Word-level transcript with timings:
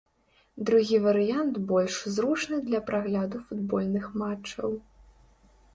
Другі 0.69 0.97
варыянт 1.03 1.59
больш 1.73 1.99
зручны 2.15 2.57
для 2.71 2.79
прагляду 2.89 3.37
футбольных 3.49 4.13
матчаў. 4.25 4.71